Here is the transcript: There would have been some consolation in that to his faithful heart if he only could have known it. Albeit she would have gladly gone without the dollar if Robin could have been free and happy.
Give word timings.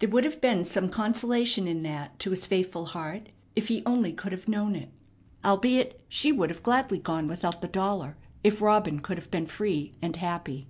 There 0.00 0.08
would 0.10 0.26
have 0.26 0.38
been 0.42 0.66
some 0.66 0.90
consolation 0.90 1.66
in 1.66 1.82
that 1.82 2.18
to 2.18 2.28
his 2.28 2.44
faithful 2.44 2.84
heart 2.84 3.30
if 3.56 3.68
he 3.68 3.82
only 3.86 4.12
could 4.12 4.30
have 4.32 4.46
known 4.46 4.76
it. 4.76 4.90
Albeit 5.42 5.98
she 6.10 6.30
would 6.30 6.50
have 6.50 6.62
gladly 6.62 6.98
gone 6.98 7.26
without 7.26 7.62
the 7.62 7.68
dollar 7.68 8.18
if 8.44 8.60
Robin 8.60 9.00
could 9.00 9.16
have 9.16 9.30
been 9.30 9.46
free 9.46 9.94
and 10.02 10.14
happy. 10.16 10.66